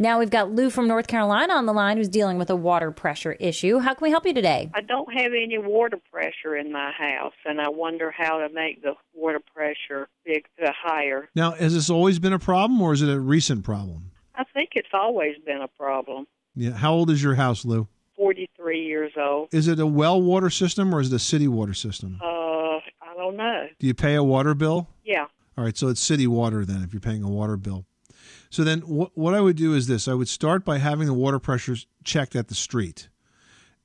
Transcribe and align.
Now 0.00 0.18
we've 0.18 0.30
got 0.30 0.50
Lou 0.50 0.70
from 0.70 0.88
North 0.88 1.08
Carolina 1.08 1.52
on 1.52 1.66
the 1.66 1.74
line 1.74 1.98
who's 1.98 2.08
dealing 2.08 2.38
with 2.38 2.48
a 2.48 2.56
water 2.56 2.90
pressure 2.90 3.32
issue. 3.32 3.80
How 3.80 3.92
can 3.92 4.06
we 4.06 4.10
help 4.10 4.24
you 4.24 4.32
today? 4.32 4.70
I 4.72 4.80
don't 4.80 5.12
have 5.12 5.32
any 5.32 5.58
water 5.58 5.98
pressure 6.10 6.56
in 6.56 6.72
my 6.72 6.90
house, 6.90 7.34
and 7.44 7.60
I 7.60 7.68
wonder 7.68 8.10
how 8.10 8.38
to 8.38 8.48
make 8.48 8.82
the 8.82 8.94
water 9.12 9.42
pressure 9.54 10.08
big 10.24 10.46
uh, 10.64 10.70
higher. 10.74 11.28
Now, 11.34 11.50
has 11.50 11.74
this 11.74 11.90
always 11.90 12.18
been 12.18 12.32
a 12.32 12.38
problem, 12.38 12.80
or 12.80 12.94
is 12.94 13.02
it 13.02 13.10
a 13.10 13.20
recent 13.20 13.62
problem? 13.62 14.10
I 14.34 14.44
think 14.44 14.70
it's 14.74 14.88
always 14.94 15.36
been 15.44 15.60
a 15.60 15.68
problem. 15.68 16.26
Yeah. 16.54 16.70
How 16.70 16.94
old 16.94 17.10
is 17.10 17.22
your 17.22 17.34
house, 17.34 17.66
Lou? 17.66 17.86
43 18.16 18.82
years 18.82 19.12
old. 19.18 19.50
Is 19.52 19.68
it 19.68 19.78
a 19.80 19.86
well 19.86 20.20
water 20.22 20.48
system 20.48 20.94
or 20.94 21.02
is 21.02 21.12
it 21.12 21.16
a 21.16 21.18
city 21.18 21.46
water 21.46 21.74
system? 21.74 22.18
Uh, 22.22 22.26
I 22.26 23.14
don't 23.18 23.36
know. 23.36 23.66
Do 23.78 23.86
you 23.86 23.94
pay 23.94 24.14
a 24.14 24.24
water 24.24 24.54
bill? 24.54 24.88
Yeah. 25.04 25.26
All 25.58 25.64
right, 25.64 25.76
so 25.76 25.88
it's 25.88 26.00
city 26.00 26.26
water 26.26 26.64
then 26.64 26.82
if 26.82 26.94
you're 26.94 27.00
paying 27.00 27.22
a 27.22 27.28
water 27.28 27.58
bill. 27.58 27.84
So 28.50 28.64
then 28.64 28.80
what 28.80 29.34
I 29.34 29.40
would 29.40 29.56
do 29.56 29.74
is 29.74 29.86
this. 29.86 30.08
I 30.08 30.14
would 30.14 30.28
start 30.28 30.64
by 30.64 30.78
having 30.78 31.06
the 31.06 31.14
water 31.14 31.38
pressures 31.38 31.86
checked 32.04 32.34
at 32.34 32.48
the 32.48 32.54
street 32.54 33.08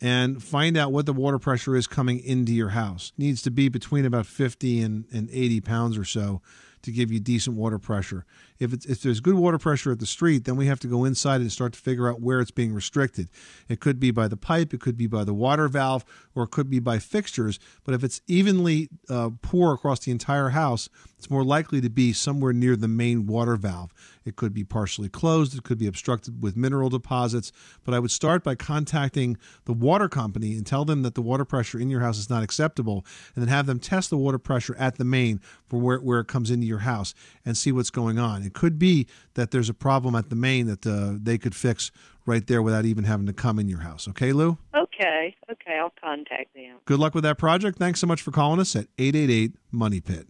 and 0.00 0.42
find 0.42 0.76
out 0.76 0.92
what 0.92 1.06
the 1.06 1.12
water 1.12 1.38
pressure 1.38 1.76
is 1.76 1.86
coming 1.86 2.20
into 2.20 2.52
your 2.52 2.70
house. 2.70 3.12
needs 3.16 3.42
to 3.42 3.50
be 3.50 3.68
between 3.68 4.04
about 4.04 4.26
50 4.26 4.80
and, 4.80 5.04
and 5.12 5.30
80 5.30 5.60
pounds 5.60 5.96
or 5.96 6.04
so 6.04 6.42
to 6.84 6.92
give 6.92 7.10
you 7.10 7.18
decent 7.18 7.56
water 7.56 7.78
pressure. 7.78 8.24
If 8.58 8.72
if 8.88 9.02
there's 9.02 9.20
good 9.20 9.34
water 9.34 9.58
pressure 9.58 9.90
at 9.90 9.98
the 9.98 10.06
street, 10.06 10.44
then 10.44 10.56
we 10.56 10.66
have 10.66 10.78
to 10.80 10.86
go 10.86 11.04
inside 11.04 11.40
and 11.40 11.50
start 11.50 11.72
to 11.72 11.80
figure 11.80 12.08
out 12.08 12.20
where 12.20 12.40
it's 12.40 12.50
being 12.50 12.72
restricted. 12.72 13.28
It 13.68 13.80
could 13.80 13.98
be 13.98 14.10
by 14.10 14.28
the 14.28 14.36
pipe, 14.36 14.72
it 14.72 14.80
could 14.80 14.96
be 14.96 15.06
by 15.06 15.24
the 15.24 15.34
water 15.34 15.66
valve, 15.68 16.04
or 16.34 16.44
it 16.44 16.50
could 16.50 16.70
be 16.70 16.78
by 16.78 16.98
fixtures. 16.98 17.58
But 17.84 17.94
if 17.94 18.04
it's 18.04 18.20
evenly 18.26 18.90
uh, 19.08 19.30
poor 19.42 19.74
across 19.74 20.00
the 20.00 20.12
entire 20.12 20.50
house, 20.50 20.88
it's 21.16 21.30
more 21.30 21.44
likely 21.44 21.80
to 21.80 21.90
be 21.90 22.12
somewhere 22.12 22.52
near 22.52 22.76
the 22.76 22.88
main 22.88 23.26
water 23.26 23.56
valve. 23.56 23.92
It 24.24 24.36
could 24.36 24.54
be 24.54 24.64
partially 24.64 25.08
closed, 25.08 25.56
it 25.56 25.64
could 25.64 25.78
be 25.78 25.86
obstructed 25.86 26.42
with 26.42 26.56
mineral 26.56 26.88
deposits. 26.88 27.52
But 27.84 27.94
I 27.94 27.98
would 27.98 28.10
start 28.10 28.42
by 28.42 28.54
contacting 28.54 29.36
the 29.64 29.72
water 29.72 30.08
company 30.08 30.56
and 30.56 30.66
tell 30.66 30.84
them 30.84 31.02
that 31.02 31.14
the 31.14 31.22
water 31.22 31.44
pressure 31.44 31.78
in 31.78 31.90
your 31.90 32.00
house 32.00 32.18
is 32.18 32.30
not 32.30 32.42
acceptable, 32.42 33.04
and 33.34 33.42
then 33.42 33.48
have 33.48 33.66
them 33.66 33.78
test 33.78 34.10
the 34.10 34.16
water 34.16 34.38
pressure 34.38 34.76
at 34.78 34.96
the 34.96 35.04
main 35.04 35.40
for 35.66 35.78
where, 35.78 35.98
where 35.98 36.20
it 36.20 36.28
comes 36.28 36.50
into 36.50 36.66
your 36.66 36.78
house 36.78 37.14
and 37.44 37.56
see 37.56 37.72
what's 37.72 37.90
going 37.90 38.18
on. 38.18 38.42
It 38.42 38.54
could 38.54 38.78
be 38.78 39.06
that 39.34 39.50
there's 39.50 39.68
a 39.68 39.74
problem 39.74 40.14
at 40.14 40.30
the 40.30 40.36
main 40.36 40.66
that 40.66 40.86
uh, 40.86 41.18
they 41.20 41.38
could 41.38 41.54
fix 41.54 41.90
right 42.26 42.46
there 42.46 42.62
without 42.62 42.84
even 42.84 43.04
having 43.04 43.26
to 43.26 43.32
come 43.32 43.58
in 43.58 43.68
your 43.68 43.80
house. 43.80 44.08
Okay, 44.08 44.32
Lou? 44.32 44.58
Okay. 44.74 45.36
Okay. 45.50 45.78
I'll 45.78 45.92
contact 46.00 46.54
them. 46.54 46.78
Good 46.84 46.98
luck 46.98 47.14
with 47.14 47.24
that 47.24 47.38
project. 47.38 47.78
Thanks 47.78 48.00
so 48.00 48.06
much 48.06 48.22
for 48.22 48.30
calling 48.30 48.60
us 48.60 48.74
at 48.76 48.86
888 48.98 49.52
Money 49.70 50.00
Pit. 50.00 50.28